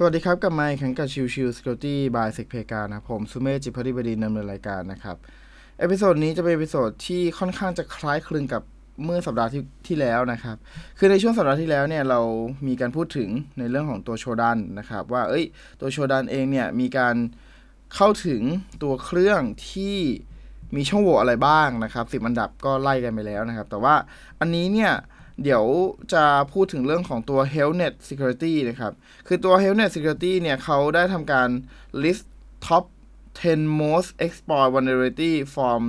[0.00, 5.16] สวัสดีครับ กับไมค์ขังกับชิวชิว Security by s e c p e กานะผมสุเมจิพดีบดีนำเนินรายการนะครับ
[5.78, 8.62] เอพิโซดนี้จะเป็นเอพิโซดที่ค่อนข้างจะคล้ายคลึงกับ
[9.04, 10.56] เมื่อสัปดาห์ที่ที่แล้วนะครับ
[10.98, 12.20] คือในช่วงสัปดาห์ที่แล้วเนี่ยเรา
[12.66, 15.44] มีการพูดถึงในเรื่องของตัวโชดันนะครับ ว่าเอ้ย
[15.80, 17.16] ตัวโชดันเองเนี่ยมีการ
[17.94, 18.42] เข้าถึง
[18.82, 19.40] ตัวเครื่อง
[19.70, 19.96] ที่
[20.76, 23.94] มีช่องโหว่อะไรบ้างนะครับสิบอันดับก็ไล่กันไปแล้วนะครับ แต่ว่า
[24.40, 24.92] อันนี้เนี่ย
[25.42, 25.64] เดี๋ยว
[26.12, 28.92] จะพูดถึงเรื่องของตัว HealthNet Security นะครับ
[29.26, 31.48] คือตัว HealthNet Security เนี่ยเขาได้ทำการ
[32.02, 32.24] list
[32.66, 32.84] top
[33.42, 35.80] 10 most exploit vulnerability from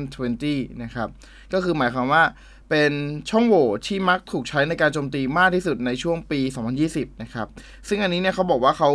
[0.00, 1.08] 2020 นะครับ
[1.52, 2.24] ก็คือหมายความว่า
[2.70, 2.92] เป็น
[3.30, 6.40] ช่องโหว่ที่มักถูกใช้ในการโจมตีมากที่สุดในช่วงปี
[6.80, 7.48] 2020 นะครับ
[7.88, 8.90] ซึ่งอันนี้เนี่ยเขาบอกว่าเขา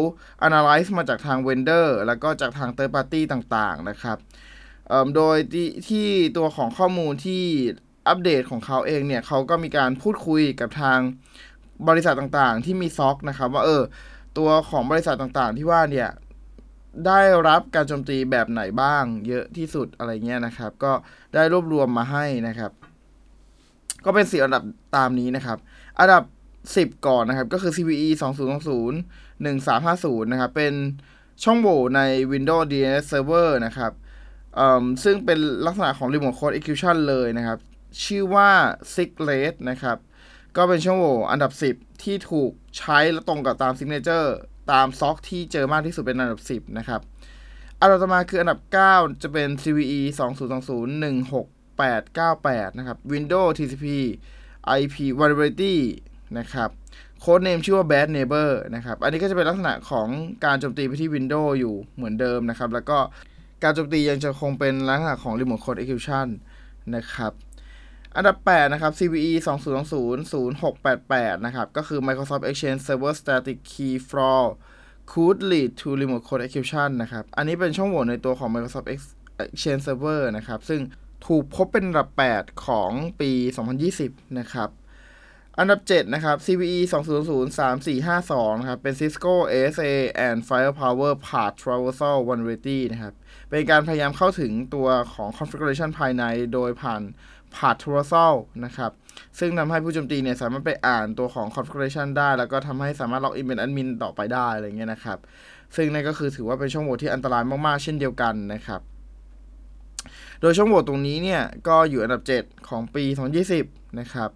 [0.48, 4.18] analyze มาจากทาง vendor แล้วก็จากทาง third party ต่างๆ นะครับ
[5.16, 5.38] โดย
[5.90, 7.44] ที่ตัวของข้อมูลที่
[8.08, 11.00] อัปเดตของเขาเองเนี่ยเขาก็มีการพูดคุยกับทาง
[11.88, 13.82] บริษัทต่างๆ ที่มีซ็อกนะครับ ว่าเออ
[14.38, 16.10] ตัวของบริษัทต่างๆ ที่ว่าเนี่ย
[17.08, 20.92] ได้รับการโจมตีแบบไหนบ้าง เยอะที่สุดอะไรเงี้ยนะครับ ก็
[21.34, 22.72] ได้รวบรวมมาให้นะครับ
[24.06, 24.64] ก็เป็นสี่อันดับ
[24.96, 25.58] ตามนี้นะครับ
[26.00, 26.24] อันดับ
[26.92, 28.10] 10 ก่อนนะครับ ก็คือ CVE
[28.78, 30.74] 2020 1350 นะครับ เป็น
[31.44, 33.92] ช่องโหว่ใน Windows DNS Server นะครับ
[35.04, 37.60] ซึ่งเป็นลักษณะของ Remote Code Execution เลยนะครับ
[38.04, 38.50] ชื่อว่า
[38.96, 39.98] Six r a t นะครับ
[40.58, 44.36] ก็เป็นช่องโหว่อันดับ 10 ที่ถูกใช้และตรงกับตาม signature
[44.72, 47.02] ตาม SOC ที่เจอมากที่สุดเป็นอันดับ 10 นะครับ
[47.80, 48.60] อันดับต่อมาคืออันดับ
[48.92, 50.00] 9 จะเป็น CVE
[50.50, 51.04] 2020
[51.82, 53.86] 16898 นะครับ Windows TCP
[54.80, 55.76] IP vulnerability
[56.38, 56.70] นะครับ
[57.20, 60.08] โค้ดเนมชื่อว่า bad neighbor นะครับ อันนี้ก็จะเป็นลักษณะของ
[60.46, 62.98] การโจมตีไปที่ Windows อยู่เหมือนเดิมนะครับ แล้วก็
[63.64, 66.28] การโจมตียังจะคงเป็นลักษณะของ remote code execution
[66.96, 67.32] นะครับ
[68.16, 69.34] อันดับ 8 นะครับ CVE
[69.88, 74.44] 2020 0688 นะครับ ก็คือ Microsoft Exchange Server Static Key Flaw
[75.12, 78.88] could lead to remote code execution นะครับ อันนี้เป็นช่องโหว่ในตัวของ Microsoft
[79.44, 80.82] Exchange Server นะครับ ซึ่ง
[81.28, 82.92] ถูกพบเป็นอันดับ 8 ของ
[83.22, 83.32] ปี
[83.86, 84.70] 2020 นะครับ
[85.60, 86.80] อันดับ 7 นะครับ CVE
[87.52, 89.92] 2003452นะครับ เป็น Cisco ASA
[90.28, 93.14] and Firepower Path Traversal Vulnerability นะครับ
[93.50, 96.24] เป็นการพยายามเข้าถึงตัวของ configuration ภายใน
[96.54, 97.02] โดยผ่าน
[97.56, 98.92] ผ่านโทรศัพท์นะครับ
[99.40, 105.18] ซึ่งทำให้ผู้โจมตีเนี่ยสามารถไปอ่านตัวของ configuration ได้ แล้วก็ทำให้สามารถล็อกอินเป็นแอดมินต่อไปได้ อะไรเงี้ยนะครับ
[105.76, 108.82] ซึ่งนั่นก็คือถือว่าเป็นช่องโหว่ที่อันตรายมาก ๆ เช่นเดียวกันนะครับ
[110.42, 113.04] โดยช่องโหว่ตรงนี้เนี่ยก็อยู่อันดับ 7 ของปี
[113.52, 114.30] 2020 นะครับ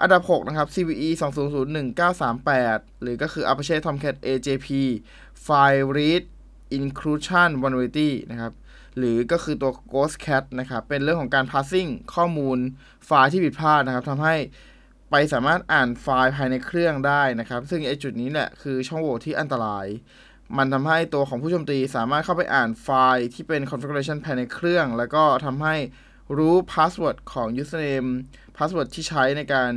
[0.00, 4.68] อันดับ 6 นะครับ CVE 2001-938 หรือก็คือ Apache Tomcat AJP
[5.46, 6.24] File Read
[6.78, 8.52] Inclusion Vulnerability นะครับ
[8.98, 12.58] หรือก็คือตัว Ghost Cat นะครับ เป็นเรื่องของการ passing ข้อมูล
[13.06, 14.36] ไฟล์ที่ผิดพลาดนะครับทำให้
[15.10, 19.86] ไปสามารถอ่านไฟล์ภายในเครื่องได้นะครับ ซึ่งไอจุดนี้แหละคือช่องโหว่ที่อันตราย
[20.56, 25.74] มันทำให้ตัวของผู้โจมตีสามารถเข้าไปอ่านไฟล์ที่เป็น configuration ภายในเครื่อง แล้วก็ทำให้
[26.36, 28.10] รู้ password ของ username
[28.56, 29.72] password ที่ใช้ในการ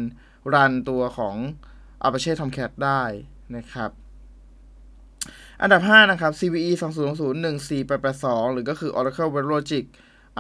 [0.53, 1.35] รันตัวของ
[2.05, 3.03] Apache Tomcat ได้
[3.55, 3.91] นะครับ
[5.61, 9.47] อันดับ 5 นะครับ CVE 2 0 0 1 4 8 8 2 หรือก็คือ Oracle Web
[9.53, 9.85] Logic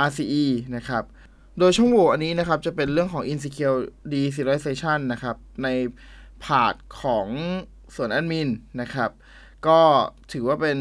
[0.07, 0.45] RCE
[0.75, 1.03] นะครับ
[1.59, 3.79] โดยช่องโหว่อันนี้นะครับ จะเป็นเรื่องของ insecure
[4.11, 5.67] deserialization นะครับ ใน
[6.43, 7.27] part ของ
[7.95, 8.49] ส่วนแอดมิน
[8.81, 9.11] นะครับ
[9.67, 9.79] ก็
[10.33, 10.79] ถือว่าเป็น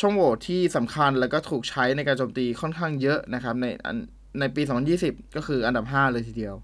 [0.00, 3.66] ช่องโหว่ที่สำคัญแล้วก็ถูกใช้ในการโจมตีค่อนข้างเยอะนะครับ ใน
[4.40, 4.62] ในปี
[4.98, 6.54] 2020 ก็คืออันดับ 5 เลยทีเดียว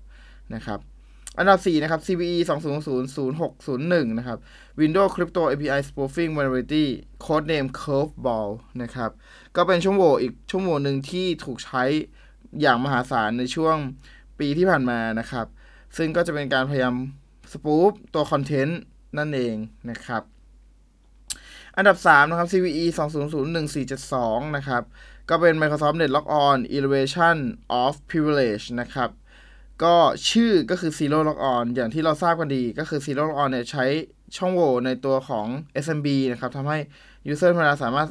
[0.55, 0.81] นะครับ
[1.39, 2.39] อันดับ 4 นะครับ CVE
[3.09, 4.39] 2000601 นะครับ
[4.81, 6.87] Windows Crypto API Spoofing Vulnerability
[7.25, 8.51] Codename Curveball
[8.83, 9.11] นะครับ
[9.57, 11.84] ก็เป็นช่องโหว่อีกช่องโหว่หนึ่งที่ถูกใช้
[12.61, 13.77] อย่างมหาศาลในช่วง
[14.39, 15.47] ปีที่ผ่านมานะครับ
[15.97, 16.95] ซึ่งก็จะเป็นการพยายาม
[17.53, 18.81] สปูฟตัวคอนเทนต์
[19.19, 19.57] นั่นเอง
[19.91, 20.23] นะครับ
[21.77, 22.84] อันดับ 3 นะครับ CVE
[23.71, 24.83] 2001472 นะครับ
[25.29, 27.37] ก็เป็น Microsoft Net Lock On Elevation
[27.83, 29.10] of Privilege นะครับ
[29.83, 29.97] ก็
[30.31, 33.84] ชื่อก็คือ Zero Lock On อย่างที่เราทราบกันดีก็คือ Zero Lock On เนี่ยใช้
[34.37, 35.47] ช่องโหว่ในตัวของ
[35.84, 36.78] SMB นะครับทำให้
[37.33, 38.09] User ธรรมดาสามารถ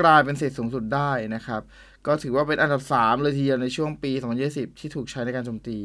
[0.00, 1.62] กลายเป็นเศษสูงสุดได้นะครับ
[2.06, 4.12] ก็ถือว่าเป็นอันดับ 3 เลยทีเดียวในช่วงปี
[4.44, 5.78] 2020 ที่ถูกใช้ในการโจมตี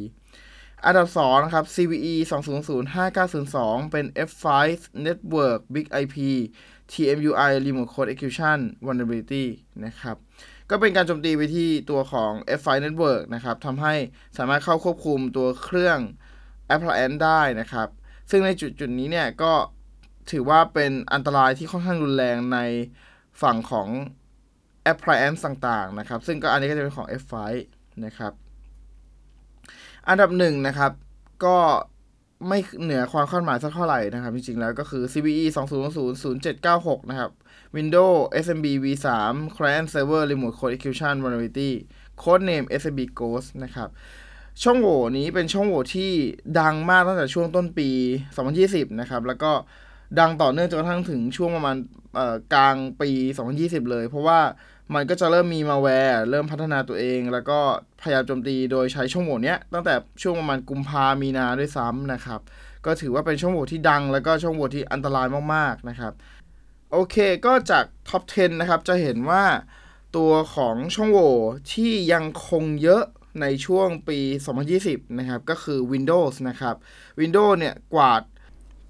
[0.86, 2.14] อันดับ 2 นะครับ CVE
[3.02, 4.46] 2005902 เป็น F5
[5.06, 6.16] Network Big IP
[6.92, 9.46] TMUI Remote Code Execution Vulnerability
[9.86, 10.18] นะครับ
[10.76, 13.94] ก็เป็นการโจมตีไปที่ตัวของ F5 Network นะครับทำให้
[14.38, 16.00] สามารถเข้าควบคุมตัวเครื่อง
[16.74, 17.88] Appliance ได้นะครับ
[18.30, 19.54] ซึ่งในจุดจุดนี้เนี่ยก็
[20.32, 22.60] ถือว่าเป็นอันตรายที่ค่อนข้างรุนแรงใน
[23.42, 23.88] ฝั่งของ
[24.92, 27.34] Appliance ต่างๆนะครับ ซึ่งก็อันนี้ก็จะเป็นของ F5
[28.06, 28.34] นะครับ
[30.10, 30.92] อันดับหนึ่งนะครับ
[31.46, 31.58] ก็
[32.48, 35.46] ไม่เหนือความคาดหมายสักเท่าไหร่นะครับ จริงๆแล้วก็คือ CVE
[36.28, 37.32] 20000796 นะครับ
[37.76, 39.08] Windows SMB v3
[39.56, 41.72] Client Server Remote Code Execution Vulnerability
[42.22, 43.90] Code Name SMB Ghost นะครับ
[44.64, 46.12] ช่องโหว่นี้เป็นช่องโหว่ที่
[46.60, 47.90] ดังมากตั้งแต่ช่วงต้นปี
[48.44, 49.52] 2020 นะครับ แล้วก็
[50.20, 51.76] ดังต่อเนื่องจนกระทั่งถึงช่วงประมาณ
[52.54, 53.10] กลางปี
[53.52, 54.40] 2020 เลย เพราะว่า
[54.94, 57.60] มันก็จะเริ่มมีมาแวร์เริ่มพัฒนาตัวเอง แล้วก็
[58.02, 62.40] พยายามโจมตีโดยใช้ช่องโหว่เนี้ยตั้งแต่ช่วงประมาณกุมภามีนาด้วยซ้ำนะครับ
[62.86, 66.14] ก็ถือว่าเป็นช่องโหว่ที่ดัง แล้วก็ช่องโหว่ที่อันตรายมากๆนะครับ
[66.96, 69.46] โอเคก็จากท็อป 10 นะครับ จะเห็นว่า
[70.18, 71.34] ตัวของช่องโหว่
[71.74, 73.04] ที่ยังคงเยอะ
[73.42, 74.20] ในช่วงปี
[74.68, 76.76] 2020 นะครับ ก็คือ Windows นะครับ
[77.20, 78.22] Windows เนี่ย กวาด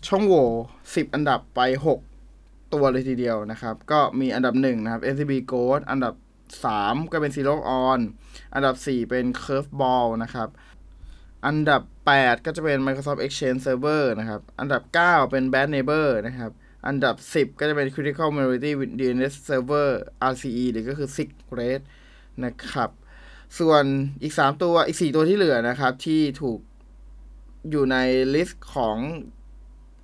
[0.08, 0.48] ช่องโหว่
[0.82, 1.60] 10 อันดับไป
[2.18, 6.14] 6 ตัวเลยทีเดียวนะครับ ก็มีอันดับ 1 นะครับ SCP Ghost อันดับ
[6.64, 8.00] 3 ก็เป็น Zero On
[8.54, 10.50] อันดับ 4 เป็น Curveball นะครับ
[11.46, 11.82] อันดับ
[12.16, 16.52] 8 ก็จะเป็น Microsoft Exchange Server นะครับ อันดับ 9 เป็น Bad Neighbor นะครับ
[16.88, 19.89] อันดับ 10 ก็จะเป็น Critical Minority DNS Server
[20.31, 21.86] RCE หรือก็คือ SIGRed
[22.45, 22.89] นะครับ
[23.59, 23.83] ส่วน
[24.24, 26.59] อีก 3 ตัวอีก 4 ตัวที่เหลือนะครับ ที่ถูก
[27.69, 27.97] อยู่ใน
[28.34, 28.97] list ของ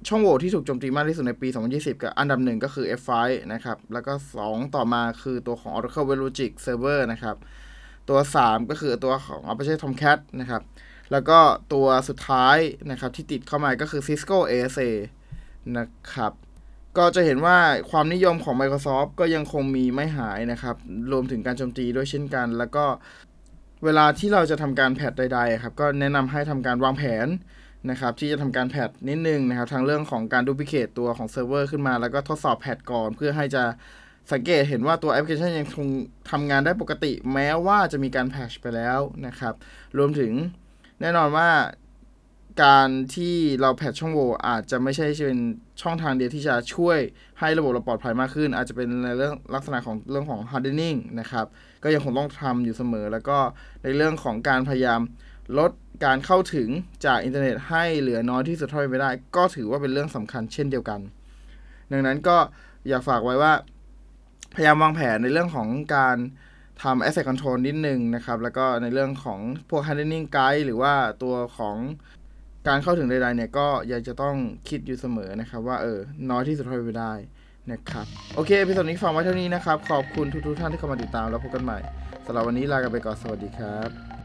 [0.07, 3.11] ช่องโหว่ที่ถูกโจมตีมากที่สุดในปี 2020 กับอันดับ 1 ก็คือ F5
[3.53, 7.35] นะครับ แล้วก็ 2 ต่อมาคือตัวของ Oracle WebLogic Server นะครับ
[8.09, 10.61] ตัว 3 ก็คือตัวของ Apache Tomcat นะครับ
[11.11, 11.39] แล้วก็
[11.73, 12.57] ตัวสุดท้าย
[12.91, 14.89] นะครับที่ติดเข้ามาก็คือ Cisco ASA
[15.77, 16.33] นะครับ
[16.97, 17.57] ก็จะเห็นว่า
[17.91, 20.75] ความนิยมของ Microsoft ก็ยังคงมีไม่หายนะครับ
[21.11, 22.85] รวมถึงการโจมตีด้วยเช่นกัน แล้วก็
[23.85, 27.27] เวลาที่เราจะทำการ patch ใดๆครับ ก็แนะนำให้ทำการวางแผน
[27.89, 33.63] นะครับ ที่จะทำการ patch นิดนึงนะครับ ทางเรื่องของการดู replicate ตัวของเซิร์ฟเวอร์ขึ้นมา แล้วก็ทดสอบ patch ก่อน เพื่อให้จะ
[34.31, 35.87] สังเกตเห็นว่าตัวแอปพลิเคชันยังคง
[36.31, 39.53] ทำงานได้ปกติ แม้ว่าจะมีการ patch ไปแล้วนะครับ
[39.97, 40.31] รวมถึง
[41.01, 41.49] แน่นอนว่า
[42.63, 45.39] การที่เราแพทช่องโหว่อาจจะไม่ใช่เป็น
[45.81, 46.97] ช่องทางเดียวที่จะช่วย
[47.39, 51.45] ให้ระบบเราปลอดภัยมากขึ้น อาจจะเป็นในเรื่องลักษณะของเรื่องของ hardening นะครับ
[51.83, 53.37] ก็ยังคงต้องทำอยู่เสมอ แล้วก็
[53.83, 55.01] ในเรื่องของการพยายาม
[55.59, 55.71] ลด
[56.05, 56.69] การเข้าถึง
[57.05, 60.99] จากอินเทอร์เน็ตให้เหลือน้อยที่สุดเท่าที่ไปได้ ก็ถือว่าเป็นเรื่องสำคัญเช่นเดียวกัน
[61.91, 62.37] ดังนั้นก็
[62.87, 63.53] อยากฝากไว้ว่า
[64.55, 66.17] พยายามวางแผนในเรื่องของการ
[66.83, 69.39] ทำ asset control นิดนึงนะครับ แล้วก็ในเรื่องของ
[69.69, 71.77] พวก hardening guide หรือว่าตัวของ
[72.67, 74.35] การเข้าถึงใดๆเนี่ยก็ยังจะต้อง
[74.69, 77.13] คิดอยู่เสมอนะครับว่าเออน้อยที่สุดเท่าที่ไปได้
[77.71, 81.79] นะครับโอเค episode นี้ฟังไว้เท่านี้นะครับ ขอบคุณทุกๆท่านที่เข้ามาติดตามแล้วพบกันใหม่
[82.25, 84.18] สำหรับวันนี้ลากันไปก่อนสวัสดีครับ